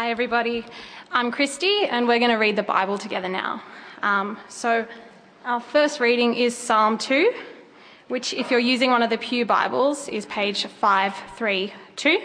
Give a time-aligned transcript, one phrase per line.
[0.00, 0.64] Hi, everybody.
[1.12, 3.62] I'm Christy, and we're going to read the Bible together now.
[4.00, 4.86] Um, so,
[5.44, 7.30] our first reading is Psalm 2,
[8.08, 12.18] which, if you're using one of the Pew Bibles, is page 532.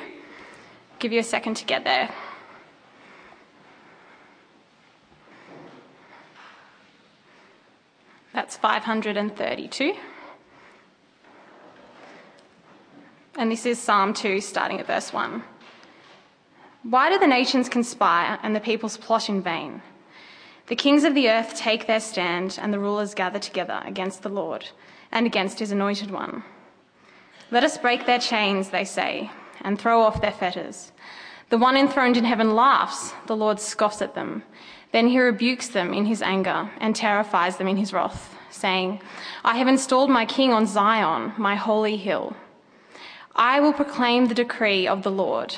[0.99, 2.15] Give you a second to get there.
[8.32, 9.96] That's 532.
[13.38, 15.44] And this is Psalm 2, starting at verse 1.
[16.88, 19.82] Why do the nations conspire and the peoples plot in vain?
[20.68, 24.29] The kings of the earth take their stand, and the rulers gather together against the
[24.29, 24.69] Lord
[25.11, 26.43] and against his anointed one.
[27.50, 30.91] Let us break their chains, they say, and throw off their fetters.
[31.50, 34.44] The one enthroned in heaven laughs, the Lord scoffs at them.
[34.91, 39.02] Then he rebukes them in his anger and terrifies them in his wrath, saying,
[39.44, 42.36] I have installed my king on Zion, my holy hill.
[43.36, 45.58] I will proclaim the decree of the Lord.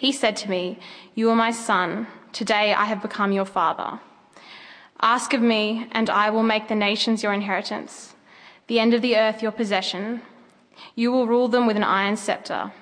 [0.00, 0.78] He said to me,
[1.14, 2.06] You are my son.
[2.32, 4.00] Today I have become your father.
[4.98, 8.14] Ask of me, and I will make the nations your inheritance,
[8.66, 10.22] the end of the earth your possession.
[10.94, 12.72] You will rule them with an iron scepter.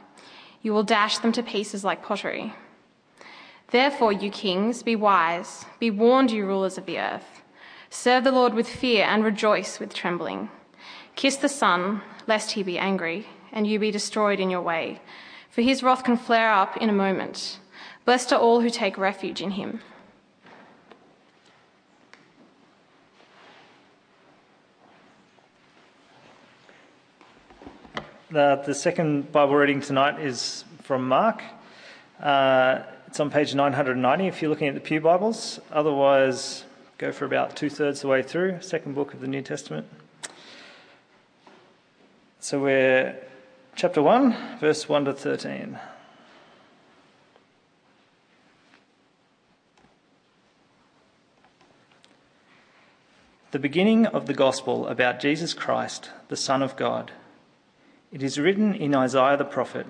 [0.62, 2.54] You will dash them to pieces like pottery.
[3.72, 5.64] Therefore, you kings, be wise.
[5.80, 7.42] Be warned, you rulers of the earth.
[7.90, 10.50] Serve the Lord with fear and rejoice with trembling.
[11.16, 15.00] Kiss the Son, lest he be angry and you be destroyed in your way.
[15.58, 17.58] For his wrath can flare up in a moment.
[18.04, 19.80] Blessed are all who take refuge in him.
[28.30, 31.42] The, the second Bible reading tonight is from Mark.
[32.22, 35.58] Uh, it's on page 990 if you're looking at the Pew Bibles.
[35.72, 36.66] Otherwise,
[36.98, 39.88] go for about two thirds the way through, second book of the New Testament.
[42.38, 43.20] So we're
[43.78, 45.78] chapter 1, verse 1 to 13.
[53.52, 57.12] The beginning of the gospel about Jesus Christ, the Son of God.
[58.10, 59.86] It is written in Isaiah the prophet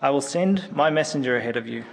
[0.00, 1.84] I will send my messenger ahead of you,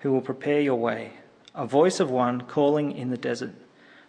[0.00, 1.12] who will prepare your way,
[1.54, 3.52] a voice of one calling in the desert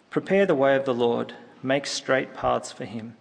[0.08, 3.18] Prepare the way of the Lord, make straight paths for him.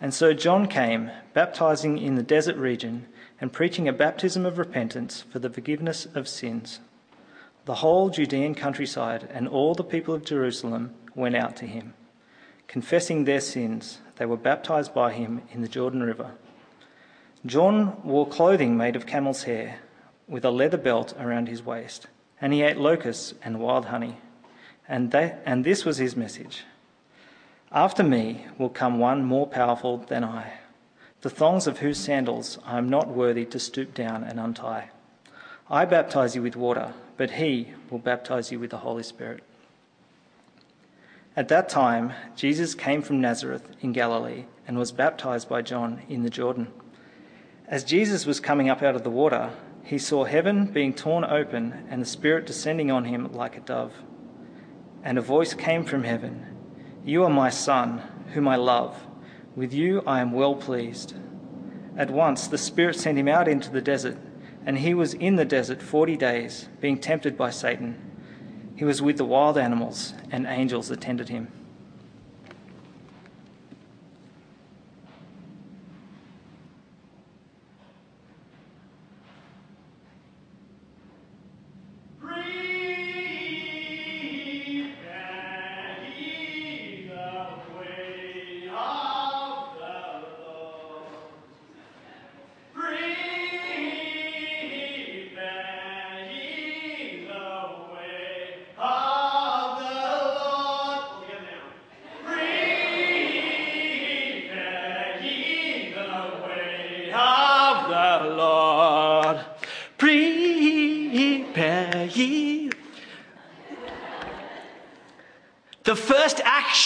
[0.00, 3.06] And so John came, baptizing in the desert region
[3.40, 6.80] and preaching a baptism of repentance for the forgiveness of sins.
[7.64, 11.94] The whole Judean countryside and all the people of Jerusalem went out to him.
[12.68, 16.32] Confessing their sins, they were baptized by him in the Jordan River.
[17.44, 19.78] John wore clothing made of camel's hair,
[20.28, 22.06] with a leather belt around his waist,
[22.40, 24.18] and he ate locusts and wild honey.
[24.88, 26.64] And, that, and this was his message.
[27.72, 30.52] After me will come one more powerful than I,
[31.22, 34.90] the thongs of whose sandals I am not worthy to stoop down and untie.
[35.68, 39.42] I baptize you with water, but he will baptize you with the Holy Spirit.
[41.34, 46.22] At that time, Jesus came from Nazareth in Galilee and was baptized by John in
[46.22, 46.68] the Jordan.
[47.66, 49.50] As Jesus was coming up out of the water,
[49.82, 53.92] he saw heaven being torn open and the Spirit descending on him like a dove.
[55.02, 56.55] And a voice came from heaven.
[57.06, 58.02] You are my Son,
[58.34, 59.06] whom I love.
[59.54, 61.14] With you I am well pleased.
[61.96, 64.18] At once the Spirit sent him out into the desert,
[64.66, 67.96] and he was in the desert forty days, being tempted by Satan.
[68.74, 71.46] He was with the wild animals, and angels attended him.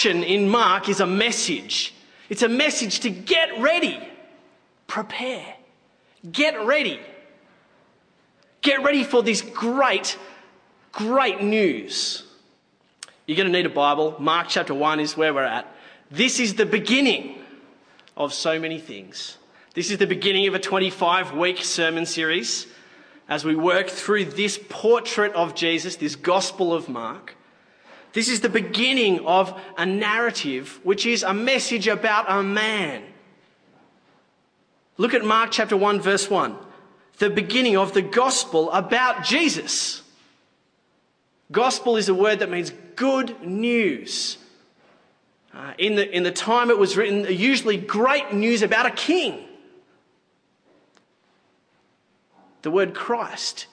[0.01, 1.93] Action in Mark is a message.
[2.27, 3.99] It's a message to get ready,
[4.87, 5.45] prepare,
[6.31, 6.99] get ready.
[8.61, 10.17] Get ready for this great,
[10.91, 12.23] great news.
[13.27, 14.15] You're going to need a Bible.
[14.19, 15.67] Mark chapter 1 is where we're at.
[16.09, 17.39] This is the beginning
[18.17, 19.37] of so many things.
[19.75, 22.65] This is the beginning of a 25 week sermon series
[23.29, 27.35] as we work through this portrait of Jesus, this Gospel of Mark.
[28.13, 33.03] This is the beginning of a narrative which is a message about a man.
[34.97, 36.57] Look at Mark chapter 1, verse 1.
[37.19, 40.01] The beginning of the gospel about Jesus.
[41.51, 44.37] Gospel is a word that means good news.
[45.53, 49.47] Uh, in, the, in the time it was written, usually great news about a king.
[52.61, 53.67] The word Christ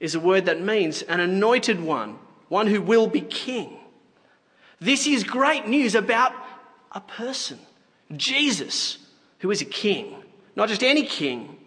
[0.00, 2.18] is a word that means an anointed one,
[2.54, 3.76] one who will be king.
[4.78, 6.32] This is great news about
[6.92, 7.58] a person,
[8.16, 8.98] Jesus,
[9.40, 10.22] who is a king.
[10.54, 11.58] Not just any king,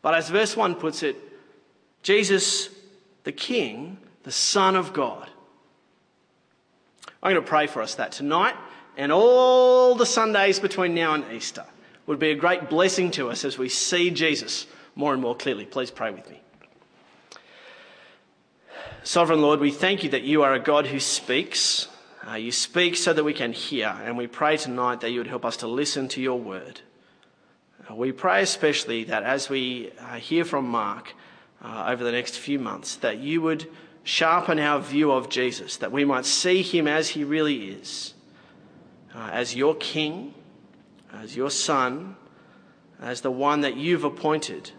[0.00, 1.16] but as verse 1 puts it,
[2.02, 2.70] Jesus,
[3.24, 5.28] the king, the Son of God.
[7.22, 8.56] I'm going to pray for us that tonight
[8.96, 11.66] and all the Sundays between now and Easter
[12.06, 15.66] would be a great blessing to us as we see Jesus more and more clearly.
[15.66, 16.40] Please pray with me.
[19.10, 21.88] Sovereign Lord, we thank you that you are a God who speaks.
[22.24, 25.26] Uh, you speak so that we can hear, and we pray tonight that you would
[25.26, 26.80] help us to listen to your word.
[27.90, 31.12] Uh, we pray especially that as we uh, hear from Mark
[31.60, 33.68] uh, over the next few months, that you would
[34.04, 38.14] sharpen our view of Jesus, that we might see him as he really is,
[39.12, 40.34] uh, as your king,
[41.12, 42.14] as your son,
[43.00, 44.70] as the one that you've appointed.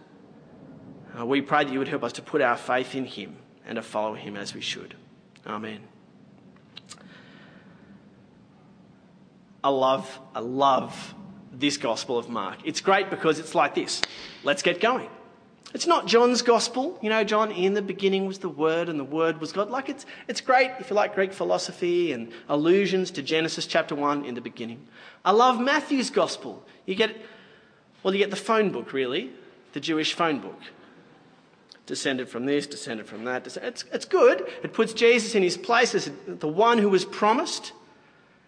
[1.20, 3.36] Uh, we pray that you would help us to put our faith in him
[3.72, 4.96] and to follow him as we should.
[5.48, 5.80] Amen.
[9.64, 11.16] I love, I love
[11.54, 12.60] this Gospel of Mark.
[12.66, 14.02] It's great because it's like this.
[14.44, 15.10] Let's get going.
[15.74, 17.00] It's not John's Gospel.
[17.02, 19.70] You know, John, in the beginning was the Word and the Word was God.
[19.70, 24.26] Like, it's, it's great if you like Greek philosophy and allusions to Genesis chapter 1
[24.26, 24.86] in the beginning.
[25.24, 26.62] I love Matthew's Gospel.
[26.86, 27.16] You get,
[28.04, 29.32] well, you get the phone book, really,
[29.72, 30.60] the Jewish phone book
[31.86, 33.46] descended from this, descended from that.
[33.58, 34.48] It's, it's good.
[34.64, 37.74] It puts Jesus in his place as the one who was promised.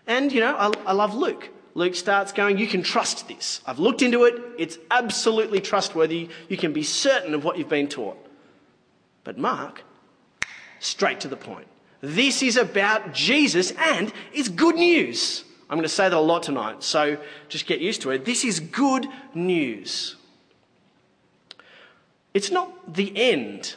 [0.08, 1.50] And, you know, I, I love Luke.
[1.76, 3.62] Luke starts going, You can trust this.
[3.66, 4.42] I've looked into it.
[4.58, 6.30] It's absolutely trustworthy.
[6.50, 8.18] You can be certain of what you've been taught.
[9.24, 9.84] But Mark,
[10.80, 11.68] straight to the point.
[12.02, 15.46] This is about Jesus and it's good news.
[15.70, 18.26] I'm going to say that a lot tonight, so just get used to it.
[18.26, 20.18] This is good news.
[22.34, 23.76] It's not the end,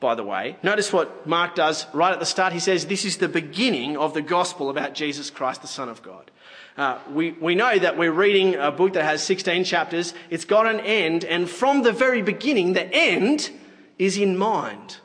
[0.00, 0.56] by the way.
[0.62, 2.52] Notice what Mark does right at the start.
[2.52, 6.02] He says, This is the beginning of the gospel about Jesus Christ, the Son of
[6.02, 6.30] God.
[6.76, 10.14] Uh, we, we know that we're reading a book that has 16 chapters.
[10.30, 13.50] It's got an end, and from the very beginning, the end
[13.98, 14.98] is in mind.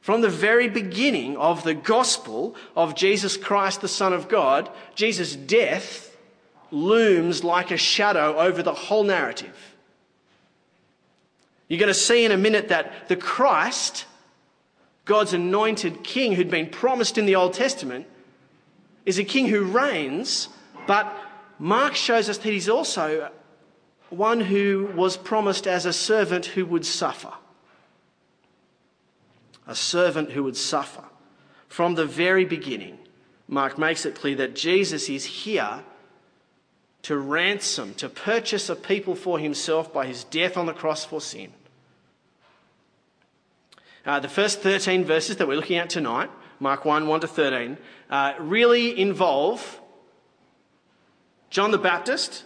[0.00, 5.36] From the very beginning of the gospel of Jesus Christ, the Son of God, Jesus'
[5.36, 6.16] death
[6.70, 9.73] looms like a shadow over the whole narrative.
[11.68, 14.06] You're going to see in a minute that the Christ,
[15.04, 18.06] God's anointed king who'd been promised in the Old Testament,
[19.06, 20.48] is a king who reigns,
[20.86, 21.12] but
[21.58, 23.30] Mark shows us that he's also
[24.10, 27.32] one who was promised as a servant who would suffer.
[29.66, 31.04] A servant who would suffer.
[31.68, 32.98] From the very beginning,
[33.48, 35.82] Mark makes it clear that Jesus is here
[37.04, 41.20] to ransom, to purchase a people for himself by his death on the cross for
[41.20, 41.52] sin.
[44.06, 46.30] Uh, the first 13 verses that we're looking at tonight,
[46.60, 47.76] Mark 1 1 to 13,
[48.08, 49.80] uh, really involve
[51.50, 52.44] John the Baptist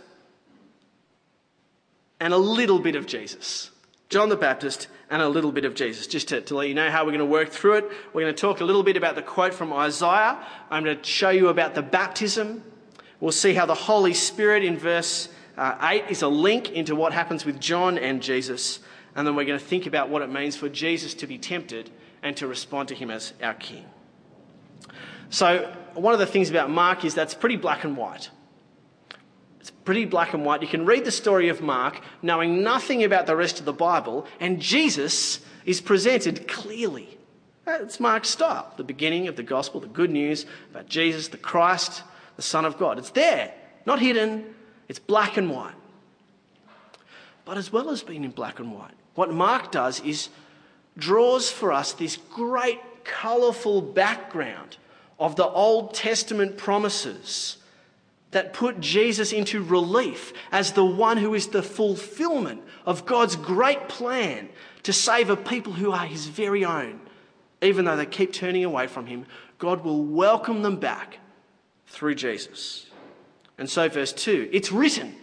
[2.18, 3.70] and a little bit of Jesus.
[4.08, 6.08] John the Baptist and a little bit of Jesus.
[6.08, 8.34] Just to, to, let you know how we're going to work through it, we're going
[8.34, 10.44] to talk a little bit about the quote from Isaiah.
[10.68, 12.64] I'm going to show you about the baptism
[13.20, 17.12] We'll see how the Holy Spirit in verse uh, 8 is a link into what
[17.12, 18.78] happens with John and Jesus.
[19.16, 21.90] And then we're going to think about what it means for Jesus to be tempted
[22.22, 23.84] and to respond to him as our king.
[25.30, 28.30] So, one of the things about Mark is that's pretty black and white.
[29.58, 30.62] It's pretty black and white.
[30.62, 34.26] You can read the story of Mark knowing nothing about the rest of the Bible,
[34.38, 37.18] and Jesus is presented clearly.
[37.66, 38.72] It's Mark's style.
[38.76, 42.02] The beginning of the gospel, the good news about Jesus, the Christ,
[42.38, 42.98] the Son of God.
[42.98, 43.52] It's there,
[43.84, 44.54] not hidden,
[44.86, 45.74] it's black and white.
[47.44, 50.28] But as well as being in black and white, what Mark does is
[50.96, 54.76] draws for us this great, colourful background
[55.18, 57.56] of the Old Testament promises
[58.30, 63.88] that put Jesus into relief as the one who is the fulfillment of God's great
[63.88, 64.48] plan
[64.84, 67.00] to save a people who are his very own.
[67.62, 69.26] Even though they keep turning away from him,
[69.58, 71.18] God will welcome them back
[71.88, 72.86] through Jesus.
[73.58, 75.14] And so, verse 2 it's written.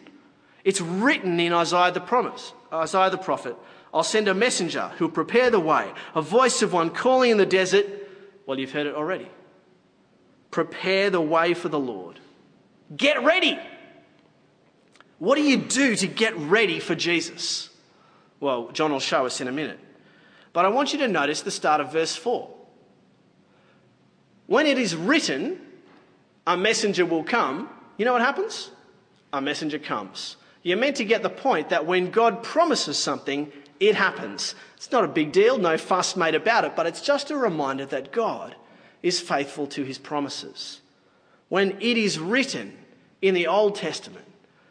[0.63, 3.55] It's written in Isaiah the promise, Isaiah the prophet.
[3.93, 7.45] I'll send a messenger who'll prepare the way, a voice of one calling in the
[7.45, 7.85] desert.
[8.45, 9.29] Well, you've heard it already.
[10.51, 12.19] Prepare the way for the Lord.
[12.95, 13.57] Get ready.
[15.19, 17.69] What do you do to get ready for Jesus?
[18.39, 19.79] Well, John will show us in a minute.
[20.51, 22.49] But I want you to notice the start of verse 4.
[24.47, 25.59] When it is written,
[26.47, 28.71] a messenger will come, you know what happens?
[29.33, 30.37] A messenger comes.
[30.63, 34.55] You're meant to get the point that when God promises something, it happens.
[34.77, 37.85] It's not a big deal, no fuss made about it, but it's just a reminder
[37.87, 38.55] that God
[39.03, 40.81] is faithful to his promises.
[41.49, 42.77] When it is written
[43.21, 44.25] in the Old Testament,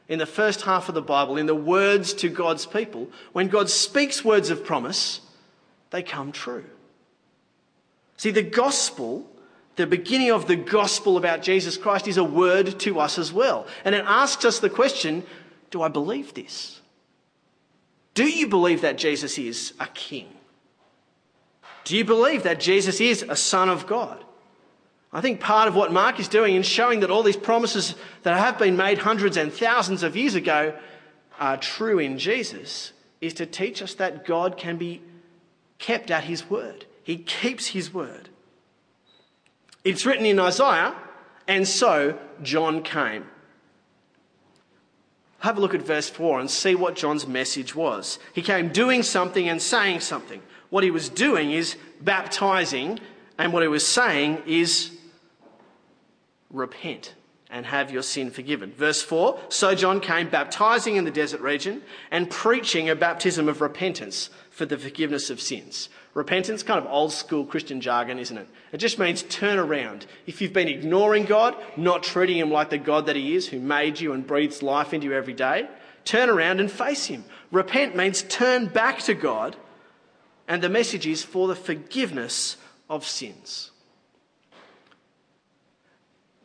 [0.09, 3.71] in the first half of the Bible, in the words to God's people, when God
[3.71, 5.21] speaks words of promise,
[5.90, 6.64] they come true.
[8.16, 9.31] See, the gospel,
[9.76, 13.66] the beginning of the gospel about Jesus Christ, is a word to us as well.
[13.85, 15.25] And it asks us the question
[15.71, 16.81] do I believe this?
[18.14, 20.28] Do you believe that Jesus is a king?
[21.83, 24.25] Do you believe that Jesus is a son of God?
[25.12, 28.37] I think part of what Mark is doing in showing that all these promises that
[28.37, 30.76] have been made hundreds and thousands of years ago
[31.38, 35.02] are true in Jesus is to teach us that God can be
[35.78, 36.87] kept at his word.
[37.02, 38.28] He keeps his word.
[39.85, 40.95] It's written in Isaiah,
[41.47, 43.26] and so John came.
[45.41, 48.19] Have a look at verse 4 and see what John's message was.
[48.33, 50.41] He came doing something and saying something.
[50.71, 52.99] What he was doing is baptizing,
[53.37, 54.91] and what he was saying is
[56.50, 57.14] repent
[57.50, 58.73] and have your sin forgiven.
[58.73, 63.61] Verse 4 So John came baptizing in the desert region and preaching a baptism of
[63.61, 65.88] repentance for the forgiveness of sins.
[66.14, 68.46] Repentance, kind of old school Christian jargon, isn't it?
[68.70, 70.06] It just means turn around.
[70.28, 73.58] If you've been ignoring God, not treating Him like the God that He is, who
[73.58, 75.68] made you and breathes life into you every day,
[76.04, 77.25] turn around and face Him.
[77.50, 79.56] Repent means turn back to God,
[80.46, 82.56] and the message is for the forgiveness
[82.88, 83.73] of sins.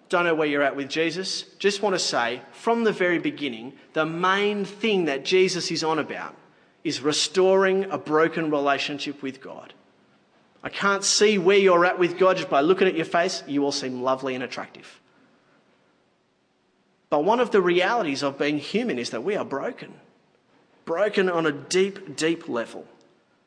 [0.09, 1.43] Don't know where you're at with Jesus.
[1.59, 5.99] Just want to say, from the very beginning, the main thing that Jesus is on
[5.99, 6.35] about
[6.83, 9.73] is restoring a broken relationship with God.
[10.63, 13.43] I can't see where you're at with God just by looking at your face.
[13.47, 14.99] You all seem lovely and attractive.
[17.09, 19.93] But one of the realities of being human is that we are broken,
[20.85, 22.85] broken on a deep, deep level.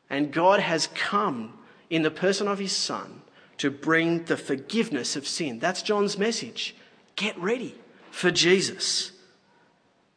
[0.09, 1.57] And God has come
[1.89, 3.21] in the person of his Son
[3.57, 5.59] to bring the forgiveness of sin.
[5.59, 6.75] That's John's message.
[7.15, 7.75] Get ready
[8.11, 9.11] for Jesus.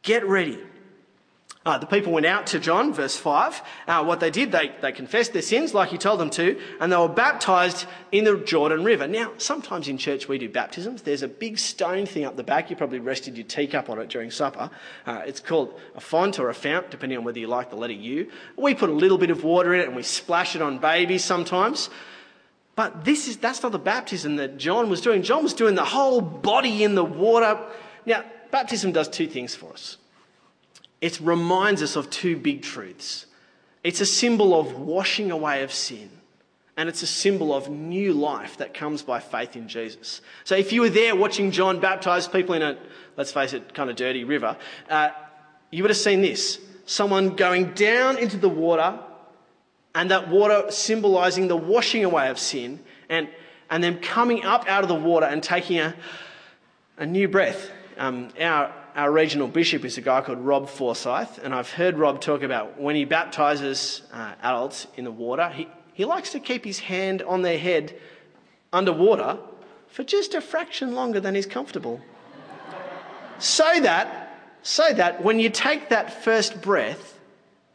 [0.01, 0.59] Get ready.
[1.67, 3.61] Uh, the people went out to John, verse 5.
[3.89, 6.89] Uh, what they did, they, they confessed their sins like he told them to, and
[6.89, 9.05] they were baptized in the Jordan River.
[9.05, 11.01] Now, sometimes in church we do baptisms.
[11.01, 12.69] There's a big stone thing up the back.
[12.69, 14.69] You probably rested your teacup on it during supper.
[15.05, 17.91] Uh, it's called a font or a fount, depending on whether you like the letter
[17.91, 18.31] U.
[18.55, 21.25] We put a little bit of water in it and we splash it on babies
[21.25, 21.89] sometimes.
[22.77, 25.21] But this is, that's not the baptism that John was doing.
[25.21, 27.59] John was doing the whole body in the water.
[28.05, 29.97] Now, baptism does two things for us.
[31.01, 33.25] It reminds us of two big truths.
[33.83, 36.09] It's a symbol of washing away of sin,
[36.75, 40.21] and it's a symbol of new life that comes by faith in Jesus.
[40.43, 42.77] So if you were there watching John baptize people in a,
[43.15, 44.57] let's face it, kind of dirty river,
[44.89, 45.09] uh,
[45.71, 46.59] you would have seen this.
[46.85, 48.99] Someone going down into the water
[49.93, 53.27] and that water symbolizing the washing away of sin, and,
[53.69, 55.95] and then coming up out of the water and taking a,
[56.97, 57.71] a new breath.
[57.97, 62.19] Um, our, our regional bishop is a guy called Rob Forsyth, and I've heard Rob
[62.19, 66.65] talk about when he baptizes uh, adults in the water, he, he likes to keep
[66.65, 67.95] his hand on their head
[68.73, 69.37] underwater
[69.87, 72.01] for just a fraction longer than is comfortable.
[73.37, 77.19] so that, so that when you take that first breath,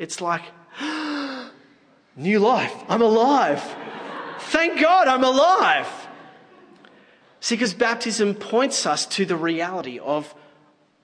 [0.00, 0.43] it's like,
[2.17, 2.75] New life.
[2.88, 3.62] I'm alive.
[4.38, 5.88] Thank God I'm alive.
[7.41, 10.35] See, because baptism points us to the reality of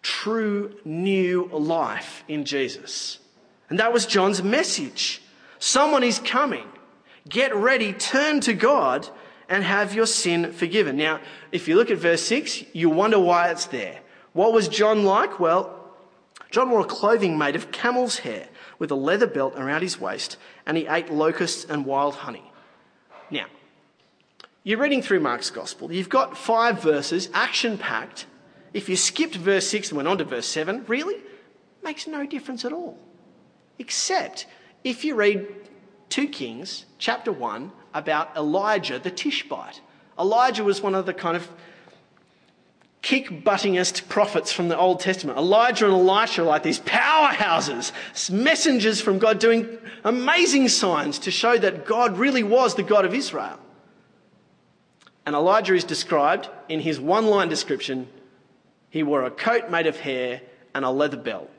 [0.02, 3.19] true new life in Jesus.
[3.69, 5.23] And that was John's message.
[5.59, 6.67] Someone is coming.
[7.28, 9.09] Get ready, turn to God,
[9.49, 10.97] and have your sin forgiven.
[10.97, 11.21] Now,
[11.52, 14.00] if you look at verse 6, you wonder why it's there.
[14.33, 15.40] What was John like?
[15.40, 15.75] Well,
[16.50, 20.76] John wore clothing made of camel's hair with a leather belt around his waist, and
[20.76, 22.50] he ate locusts and wild honey.
[23.31, 23.47] Now,
[24.62, 25.93] you're reading through Mark's gospel.
[25.93, 28.26] You've got five verses, action packed.
[28.72, 31.16] If you skipped verse 6 and went on to verse 7, really?
[31.82, 32.98] Makes no difference at all.
[33.78, 34.46] Except
[34.84, 35.46] if you read
[36.10, 39.80] 2 Kings, chapter 1, about Elijah the Tishbite.
[40.18, 41.48] Elijah was one of the kind of
[43.02, 45.38] kick buttingest prophets from the Old Testament.
[45.38, 47.92] Elijah and Elisha are like these powerhouses,
[48.30, 53.14] messengers from God doing amazing signs to show that God really was the God of
[53.14, 53.58] Israel.
[55.25, 58.08] And Elijah is described in his one line description
[58.90, 60.40] he wore a coat made of hair
[60.75, 61.50] and a leather belt.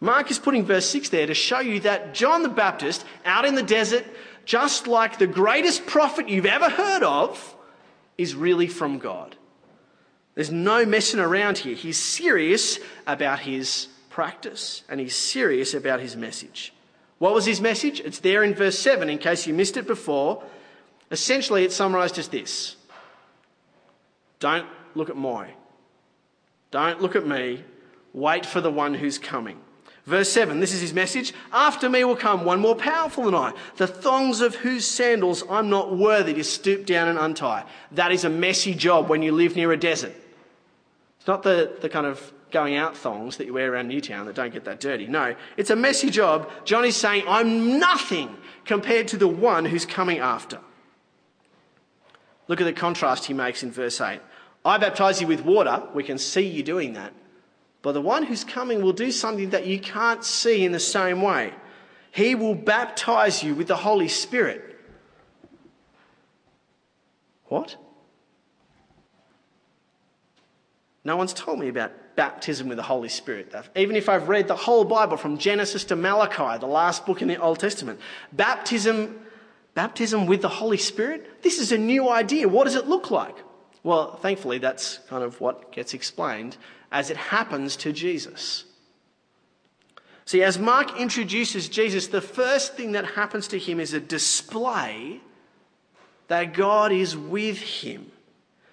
[0.00, 3.54] Mark is putting verse 6 there to show you that John the Baptist, out in
[3.54, 4.04] the desert,
[4.44, 7.54] just like the greatest prophet you've ever heard of,
[8.18, 9.36] is really from God.
[10.34, 11.74] There's no messing around here.
[11.74, 16.72] He's serious about his practice and he's serious about his message.
[17.18, 18.00] What was his message?
[18.00, 20.42] It's there in verse 7 in case you missed it before.
[21.10, 22.76] Essentially, it's summarized as this
[24.40, 25.46] Don't look at Moi.
[26.72, 27.62] Don't look at me.
[28.12, 29.60] Wait for the one who's coming.
[30.04, 31.32] Verse 7, this is his message.
[31.52, 35.70] After me will come one more powerful than I, the thongs of whose sandals I'm
[35.70, 37.64] not worthy to stoop down and untie.
[37.92, 40.14] That is a messy job when you live near a desert.
[41.18, 44.34] It's not the, the kind of going out thongs that you wear around Newtown that
[44.34, 45.06] don't get that dirty.
[45.06, 46.50] No, it's a messy job.
[46.64, 50.58] John is saying, I'm nothing compared to the one who's coming after.
[52.48, 54.20] Look at the contrast he makes in verse 8.
[54.64, 55.82] I baptize you with water.
[55.94, 57.12] We can see you doing that.
[57.82, 61.20] But the one who's coming will do something that you can't see in the same
[61.20, 61.52] way.
[62.12, 64.78] He will baptize you with the Holy Spirit.
[67.46, 67.76] What?
[71.04, 73.52] No one's told me about baptism with the Holy Spirit.
[73.74, 77.28] Even if I've read the whole Bible from Genesis to Malachi, the last book in
[77.28, 77.98] the Old Testament,
[78.32, 79.18] baptism,
[79.74, 82.46] baptism with the Holy Spirit, this is a new idea.
[82.46, 83.36] What does it look like?
[83.84, 86.56] Well, thankfully, that's kind of what gets explained
[86.90, 88.64] as it happens to Jesus.
[90.24, 95.20] See, as Mark introduces Jesus, the first thing that happens to him is a display
[96.28, 98.12] that God is with him,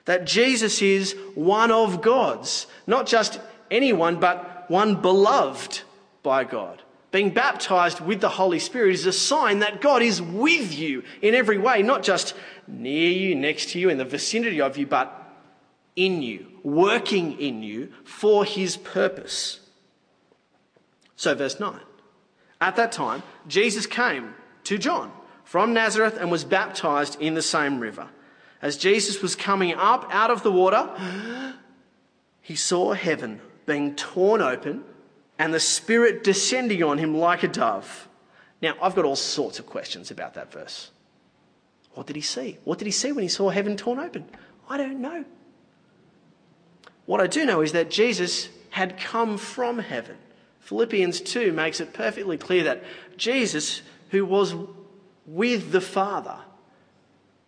[0.05, 3.39] that Jesus is one of God's, not just
[3.71, 5.81] anyone, but one beloved
[6.21, 6.83] by God.
[7.11, 11.33] Being baptized with the Holy Spirit is a sign that God is with you in
[11.33, 12.35] every way, not just
[12.67, 15.15] near you, next to you, in the vicinity of you, but
[15.95, 19.59] in you, working in you for his purpose.
[21.15, 21.79] So, verse 9.
[22.61, 24.35] At that time, Jesus came
[24.65, 25.11] to John
[25.43, 28.07] from Nazareth and was baptized in the same river.
[28.61, 30.89] As Jesus was coming up out of the water,
[32.41, 34.83] he saw heaven being torn open
[35.39, 38.07] and the Spirit descending on him like a dove.
[38.61, 40.91] Now, I've got all sorts of questions about that verse.
[41.93, 42.57] What did he see?
[42.65, 44.25] What did he see when he saw heaven torn open?
[44.69, 45.23] I don't know.
[47.05, 50.17] What I do know is that Jesus had come from heaven.
[50.59, 52.83] Philippians 2 makes it perfectly clear that
[53.17, 54.53] Jesus, who was
[55.25, 56.37] with the Father,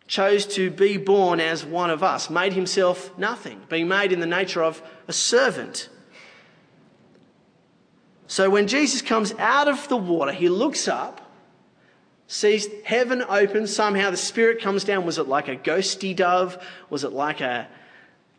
[0.07, 4.25] chose to be born as one of us, made himself nothing, being made in the
[4.25, 5.89] nature of a servant.
[8.31, 11.19] So when Jesus comes out of the water, he looks up,
[12.27, 15.05] sees heaven open, somehow the Spirit comes down.
[15.05, 16.57] Was it like a ghosty dove?
[16.89, 17.67] Was it like a,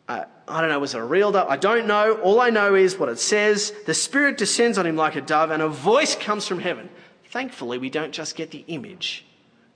[0.09, 1.47] I don't know, was it a real dove?
[1.47, 2.15] I don't know.
[2.23, 3.75] All I know is what it says.
[3.85, 6.89] The Spirit descends on him like a dove, and a voice comes from heaven.
[7.27, 9.27] Thankfully, we don't just get the image.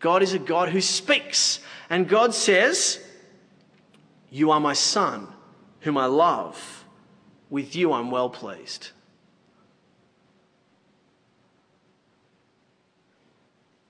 [0.00, 1.60] God is a God who speaks.
[1.90, 3.04] And God says,
[4.30, 5.28] You are my Son,
[5.80, 6.86] whom I love.
[7.50, 8.92] With you I'm well pleased.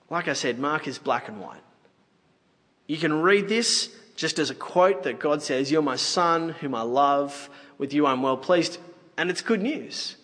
[0.09, 1.61] Like I said, Mark is black and white.
[2.87, 6.73] You can read this just as a quote that God says, You're my son, whom
[6.73, 8.79] I love, with you I'm well pleased.
[9.17, 10.15] And it's good news.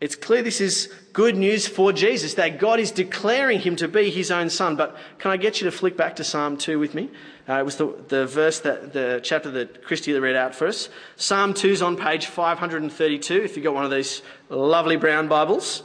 [0.00, 4.10] It's clear this is good news for Jesus, that God is declaring him to be
[4.10, 4.76] his own son.
[4.76, 7.10] But can I get you to flick back to Psalm 2 with me?
[7.48, 10.88] Uh, it was the, the verse that, the chapter that Christy read out for us.
[11.16, 15.82] Psalm 2 is on page 532, if you've got one of these lovely brown Bibles.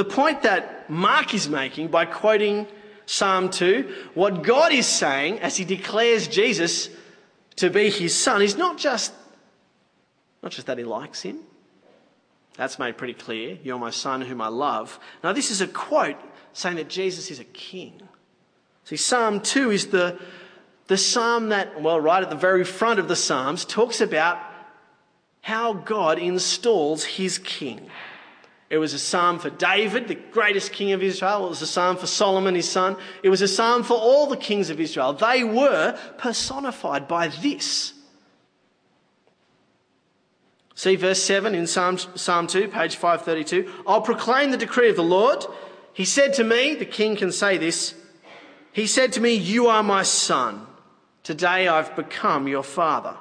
[0.00, 2.66] The point that Mark is making by quoting
[3.04, 6.88] Psalm 2, what God is saying as he declares Jesus
[7.56, 9.12] to be his son is not just,
[10.42, 11.40] not just that he likes him.
[12.56, 13.58] That's made pretty clear.
[13.62, 14.98] You're my son whom I love.
[15.22, 16.16] Now, this is a quote
[16.54, 18.00] saying that Jesus is a king.
[18.84, 20.18] See, Psalm 2 is the,
[20.86, 24.38] the psalm that, well, right at the very front of the Psalms, talks about
[25.42, 27.90] how God installs his king.
[28.70, 31.46] It was a psalm for David, the greatest king of Israel.
[31.46, 32.96] It was a psalm for Solomon, his son.
[33.24, 35.12] It was a psalm for all the kings of Israel.
[35.12, 37.94] They were personified by this.
[40.76, 43.70] See verse 7 in Psalm, Psalm 2, page 532.
[43.86, 45.44] I'll proclaim the decree of the Lord.
[45.92, 47.94] He said to me, the king can say this,
[48.72, 50.66] he said to me, You are my son.
[51.24, 53.16] Today I've become your father.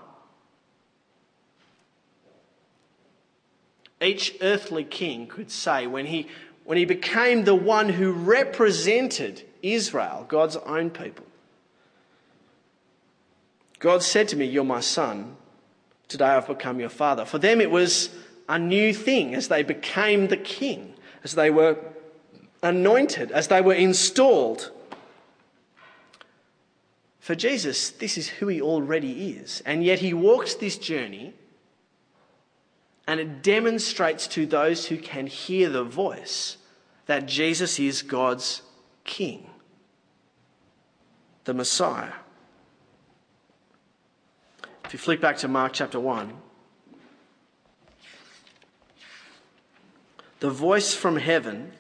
[4.02, 6.28] Each earthly king could say when he,
[6.64, 11.26] when he became the one who represented Israel, God's own people.
[13.80, 15.36] God said to me, You're my son.
[16.08, 17.26] Today I've become your father.
[17.26, 18.10] For them, it was
[18.48, 21.78] a new thing as they became the king, as they were
[22.64, 24.72] anointed, as they were installed.
[27.20, 29.62] For Jesus, this is who he already is.
[29.66, 31.34] And yet he walks this journey
[33.10, 36.58] and it demonstrates to those who can hear the voice
[37.08, 38.62] that Jesus is God's
[39.04, 39.50] King,
[41.46, 42.14] the Messiah.
[44.86, 46.34] If you flick back to Mark chapter 1,
[50.40, 51.72] the voice from heaven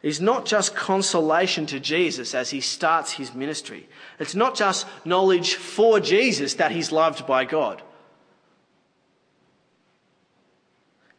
[0.00, 3.88] is not just consolation to Jesus as he starts his ministry.
[4.20, 7.82] It's not just knowledge for Jesus that he's loved by God.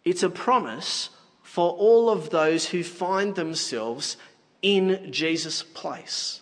[0.03, 1.09] It's a promise
[1.43, 4.17] for all of those who find themselves
[4.61, 6.41] in Jesus' place.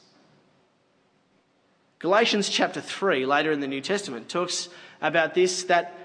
[1.99, 4.69] Galatians chapter 3, later in the New Testament, talks
[5.01, 5.97] about this that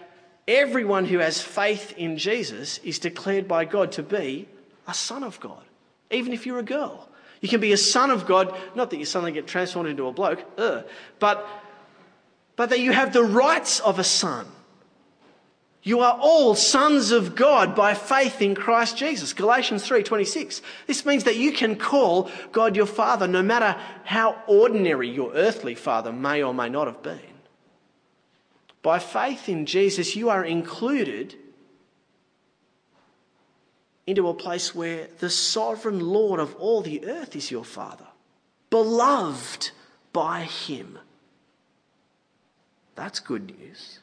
[0.49, 4.49] everyone who has faith in Jesus is declared by God to be
[4.88, 5.62] a son of God
[6.14, 7.09] even if you're a girl.
[7.40, 10.12] You can be a son of God, not that you suddenly get transformed into a
[10.12, 10.85] bloke, ugh,
[11.19, 11.47] but,
[12.57, 14.47] but that you have the rights of a son.
[15.87, 19.35] You are all sons of God by faith in Christ Jesus.
[19.35, 20.62] Galatians 3:26.
[20.87, 25.75] This means that you can call God your father no matter how ordinary your earthly
[25.75, 27.20] father may or may not have been.
[28.81, 31.37] By faith in Jesus you are included
[34.07, 38.07] into a place where the sovereign Lord of all the earth is your Father,
[38.70, 39.70] beloved
[40.14, 40.99] by Him.
[42.94, 44.01] That's good news.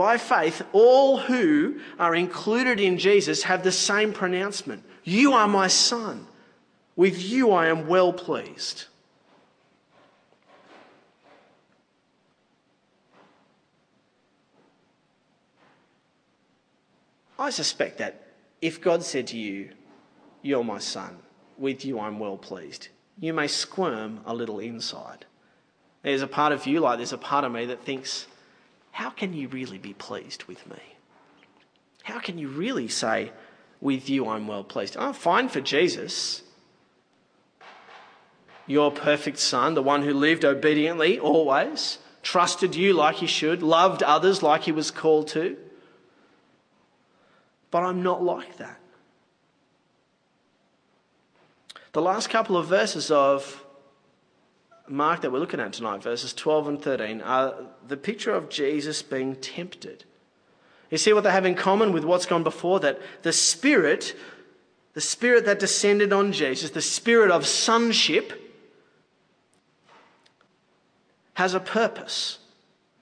[0.00, 5.66] By faith, all who are included in Jesus have the same pronouncement You are my
[5.66, 6.26] Son.
[6.96, 8.86] With you I am well pleased.
[17.38, 18.22] I suspect that
[18.62, 19.72] if God said to you,
[20.40, 21.18] You're my son,
[21.58, 25.26] with you I'm well pleased, you may squirm a little inside.
[26.02, 28.26] There's a part of you, like there's a part of me that thinks,
[28.92, 30.96] How can you really be pleased with me?
[32.02, 33.32] How can you really say,
[33.80, 34.96] With you I'm well pleased?
[34.96, 36.42] I'm fine for Jesus.
[38.66, 44.02] Your perfect son, the one who lived obediently always, trusted you like he should, loved
[44.02, 45.56] others like he was called to.
[47.70, 48.78] But I'm not like that.
[51.92, 53.59] The last couple of verses of
[54.90, 57.54] Mark that we're looking at tonight, verses 12 and 13, are
[57.86, 60.04] the picture of Jesus being tempted.
[60.90, 62.80] You see what they have in common with what's gone before?
[62.80, 64.16] That the Spirit,
[64.94, 68.32] the Spirit that descended on Jesus, the Spirit of sonship,
[71.34, 72.38] has a purpose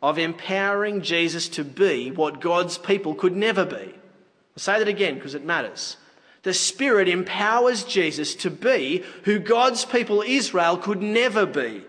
[0.03, 3.95] of empowering Jesus to be what God's people could never be.
[3.95, 5.97] I'll say that again because it matters.
[6.43, 11.85] The Spirit empowers Jesus to be who God's people Israel could never be.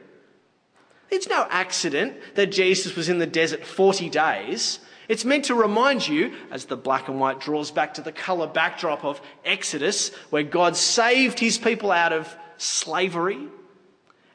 [1.11, 4.79] It's no accident that Jesus was in the desert 40 days.
[5.07, 8.45] It's meant to remind you, as the black and white draws back to the colour
[8.45, 13.47] backdrop of Exodus, where God saved his people out of slavery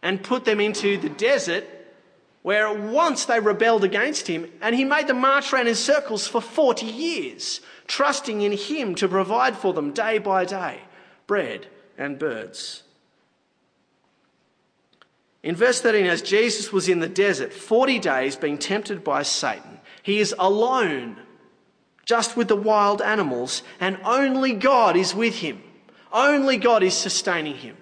[0.02, 1.64] and put them into the desert,
[2.42, 6.40] where once they rebelled against him and he made them march around in circles for
[6.40, 10.80] 40 years trusting in Him to provide for them day by day
[11.26, 11.66] bread
[11.96, 12.82] and birds.
[15.42, 19.80] In verse 13, as Jesus was in the desert, 40 days being tempted by Satan,
[20.02, 21.18] he is alone,
[22.06, 25.62] just with the wild animals, and only God is with him.
[26.12, 27.76] Only God is sustaining him.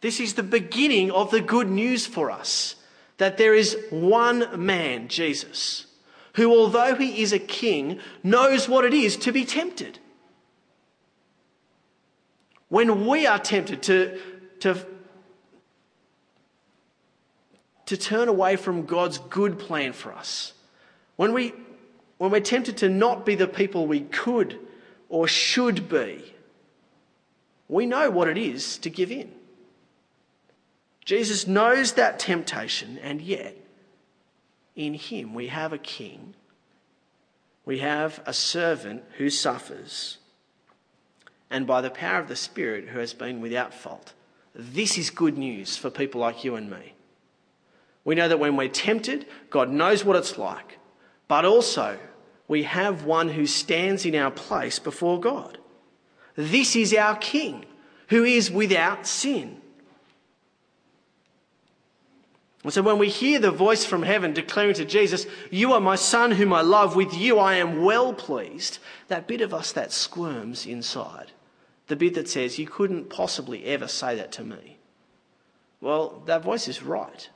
[0.00, 2.76] This is the beginning of the good news for us
[3.18, 5.86] that there is one man, Jesus,
[6.34, 9.98] who, although he is a king, knows what it is to be tempted.
[12.68, 14.18] When we are tempted to,
[14.60, 14.86] to,
[17.86, 20.54] to turn away from God's good plan for us,
[21.16, 21.52] when, we,
[22.16, 24.58] when we're tempted to not be the people we could
[25.10, 26.34] or should be,
[27.68, 29.30] we know what it is to give in.
[31.04, 33.56] Jesus knows that temptation, and yet
[34.74, 36.34] in him we have a king,
[37.64, 40.18] we have a servant who suffers,
[41.50, 44.14] and by the power of the Spirit who has been without fault.
[44.54, 46.94] This is good news for people like you and me.
[48.04, 50.78] We know that when we're tempted, God knows what it's like,
[51.28, 51.98] but also
[52.48, 55.58] we have one who stands in our place before God.
[56.34, 57.64] This is our King
[58.08, 59.61] who is without sin.
[62.64, 65.96] And so when we hear the voice from heaven declaring to Jesus, You are my
[65.96, 69.90] son whom I love, with you I am well pleased, that bit of us that
[69.90, 71.32] squirms inside,
[71.88, 74.78] the bit that says, You couldn't possibly ever say that to me.
[75.80, 77.28] Well, that voice is right.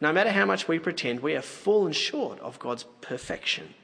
[0.00, 3.74] No matter how much we pretend, we have fallen short of God's perfection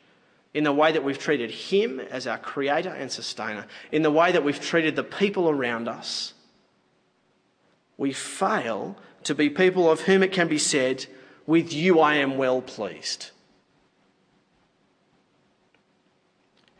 [0.54, 4.32] in the way that we've treated Him as our creator and sustainer, in the way
[4.32, 6.32] that we've treated the people around us.
[7.98, 11.06] We fail to be people of whom it can be said,
[11.46, 13.30] With you I am well pleased.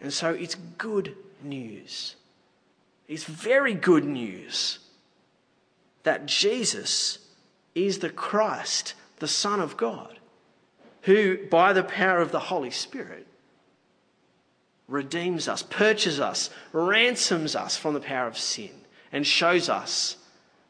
[0.01, 2.15] And so it's good news.
[3.09, 4.79] It's very good news
[6.05, 7.19] that Jesus
[7.75, 10.21] is the Christ, the Son of God,
[11.03, 13.27] who, by the power of the Holy Spirit,
[14.87, 18.71] redeems us, purchases us, ransoms us from the power of sin,
[19.11, 20.17] and shows us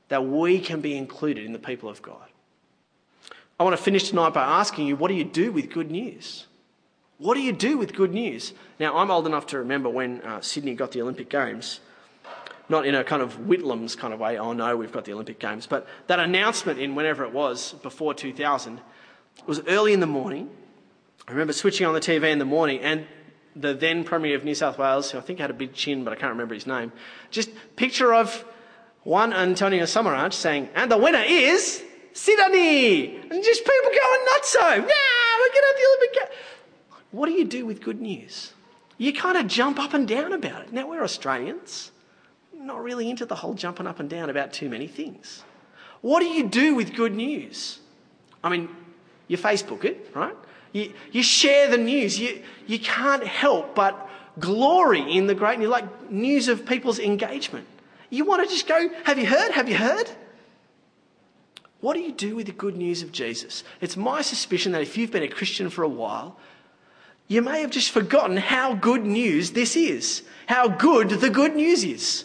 [0.09, 2.29] that we can be included in the people of God.
[3.59, 6.47] I want to finish tonight by asking you what do you do with good news?
[7.19, 8.53] What do you do with good news?
[8.79, 11.81] Now, I'm old enough to remember when uh, Sydney got the Olympic Games.
[12.69, 15.39] Not in a kind of Whitlam's kind of way, oh no, we've got the Olympic
[15.39, 15.67] Games.
[15.67, 18.81] But that announcement in whenever it was, before 2000,
[19.47, 20.51] was early in the morning.
[21.29, 23.07] I remember switching on the TV in the morning and
[23.55, 26.13] the then Premier of New South Wales, who I think had a big chin, but
[26.13, 26.93] I can't remember his name,
[27.31, 28.45] just picture of
[29.07, 31.81] one Antonio Samaranch saying, and the winner is
[32.13, 33.17] Sydney!
[33.17, 34.69] And just people going nuts so.
[34.69, 36.31] Yeah, we're going to have the Olympic Games.
[37.13, 38.53] What do you do with good news?
[38.99, 40.73] You kind of jump up and down about it.
[40.73, 41.93] Now, we're Australians,
[42.53, 45.45] not really into the whole jumping up and down about too many things.
[46.01, 47.79] What do you do with good news?
[48.43, 48.69] I mean,
[49.29, 50.35] you Facebook it, right?
[50.73, 52.19] You, you share the news.
[52.19, 57.69] You, you can't help but glory in the great news, like news of people's engagement.
[58.11, 59.53] You want to just go, have you heard?
[59.53, 60.11] Have you heard?
[61.81, 63.63] What do you do with the good news of Jesus?
[63.81, 66.39] It's my suspicion that if you've been a Christian for a while,
[67.29, 71.85] you may have just forgotten how good news this is, how good the good news
[71.85, 72.25] is.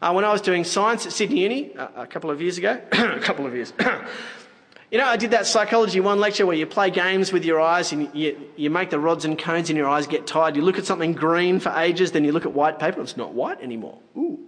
[0.00, 2.80] Uh, when I was doing science at Sydney Uni uh, a couple of years ago,
[2.92, 3.72] a couple of years,
[4.90, 7.92] you know, I did that psychology one lecture where you play games with your eyes
[7.92, 10.56] and you, you make the rods and cones in your eyes get tired.
[10.56, 13.32] You look at something green for ages, then you look at white paper, it's not
[13.32, 13.98] white anymore.
[14.16, 14.40] Ooh.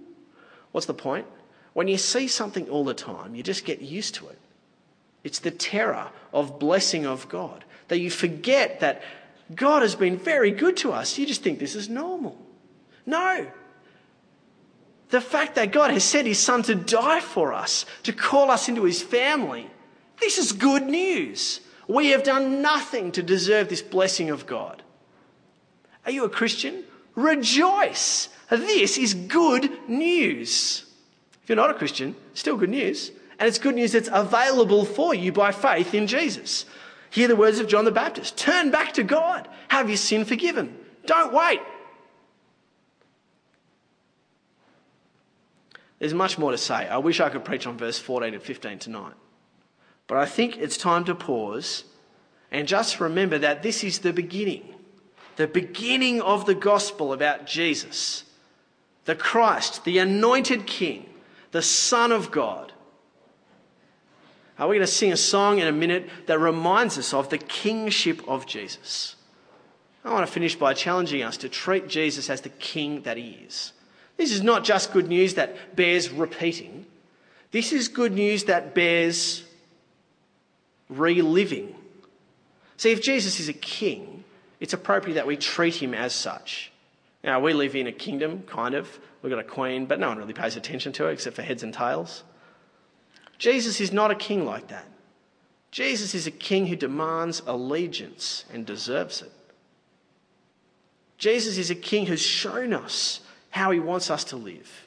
[0.75, 1.25] What's the point?
[1.73, 4.39] When you see something all the time, you just get used to it.
[5.23, 9.01] It's the terror of blessing of God that you forget that
[9.55, 11.17] God has been very good to us.
[11.17, 12.37] You just think this is normal.
[13.07, 13.47] No.
[15.11, 18.69] The fact that God has sent his son to die for us, to call us
[18.69, 19.71] into his family,
[20.21, 21.61] this is good news.
[21.87, 24.83] We have done nothing to deserve this blessing of God.
[26.05, 26.83] Are you a Christian?
[27.15, 28.29] Rejoice.
[28.51, 30.85] This is good news.
[31.43, 33.11] If you're not a Christian, still good news.
[33.39, 36.67] And it's good news that's available for you by faith in Jesus.
[37.11, 38.37] Hear the words of John the Baptist.
[38.37, 39.49] Turn back to God.
[39.69, 40.77] Have your sin forgiven.
[41.07, 41.61] Don't wait.
[45.99, 46.89] There's much more to say.
[46.89, 49.15] I wish I could preach on verse 14 and 15 tonight.
[50.07, 51.85] But I think it's time to pause
[52.51, 54.75] and just remember that this is the beginning.
[55.37, 58.25] The beginning of the gospel about Jesus,
[59.05, 61.09] the Christ, the anointed King,
[61.51, 62.73] the Son of God
[64.59, 67.39] Are we're going to sing a song in a minute that reminds us of the
[67.39, 69.17] kingship of Jesus.
[70.05, 73.39] I want to finish by challenging us to treat Jesus as the king that he
[73.47, 73.73] is.
[74.17, 76.87] This is not just good news that bears repeating,
[77.51, 79.45] this is good news that bears
[80.89, 81.75] reliving.
[82.77, 84.25] See, if Jesus is a king,
[84.59, 86.73] it's appropriate that we treat him as such.
[87.25, 89.01] Now, we live in a kingdom, kind of.
[89.23, 91.63] We've got a queen, but no one really pays attention to her except for heads
[91.63, 92.23] and tails.
[93.39, 94.87] Jesus is not a king like that.
[95.71, 99.33] Jesus is a king who demands allegiance and deserves it.
[101.17, 104.87] Jesus is a king who's shown us how he wants us to live.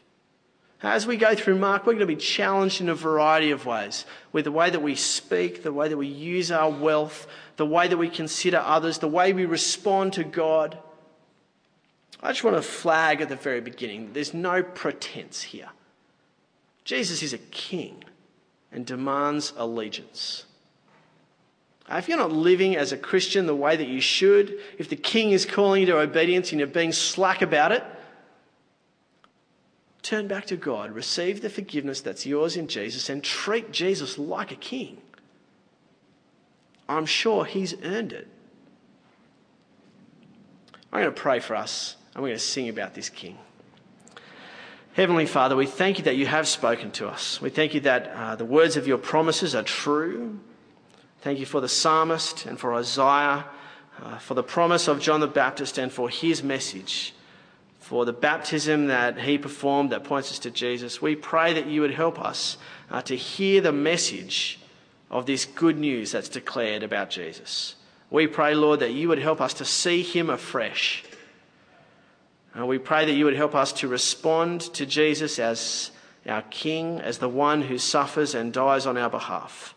[0.84, 4.06] As we go through Mark, we're going to be challenged in a variety of ways
[4.32, 7.88] with the way that we speak, the way that we use our wealth, the way
[7.88, 10.78] that we consider others, the way we respond to God.
[12.22, 15.70] I just want to flag at the very beginning there's no pretense here.
[16.84, 18.04] Jesus is a king
[18.72, 20.46] and demands allegiance.
[21.90, 25.32] If you're not living as a Christian the way that you should, if the king
[25.32, 27.84] is calling you to obedience and you're being slack about it,
[30.02, 34.52] turn back to God, receive the forgiveness that's yours in Jesus, and treat Jesus like
[34.52, 34.98] a king.
[36.90, 38.28] I'm sure he's earned it.
[40.92, 43.38] I'm going to pray for us, and we're going to sing about this king.
[44.94, 47.40] Heavenly Father, we thank you that you have spoken to us.
[47.40, 50.40] We thank you that uh, the words of your promises are true.
[51.22, 53.46] Thank you for the psalmist and for Isaiah,
[54.02, 57.14] uh, for the promise of John the Baptist and for his message,
[57.80, 61.00] for the baptism that he performed that points us to Jesus.
[61.00, 62.58] We pray that you would help us
[62.90, 64.60] uh, to hear the message
[65.12, 67.76] of this good news that's declared about Jesus.
[68.10, 71.04] We pray, Lord, that you would help us to see him afresh.
[72.58, 75.92] And we pray that you would help us to respond to Jesus as
[76.28, 79.76] our King, as the one who suffers and dies on our behalf.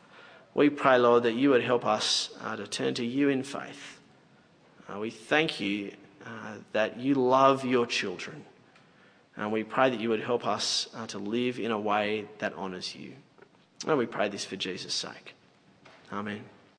[0.55, 4.01] We pray, Lord, that you would help us uh, to turn to you in faith.
[4.88, 5.93] Uh, we thank you
[6.25, 8.47] uh, that you love your children.
[9.37, 12.55] And we pray that you would help us uh, to live in a way that
[12.55, 13.12] honours you.
[13.87, 15.35] And we pray this for Jesus' sake.
[16.11, 16.45] Amen.